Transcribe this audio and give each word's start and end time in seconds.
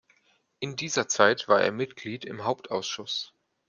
In 0.57 0.75
dieser 0.75 1.07
Zeit 1.07 1.47
war 1.47 1.61
er 1.61 1.71
Mitglied 1.71 2.25
im 2.25 2.43
Hauptausschuss. 2.43 3.35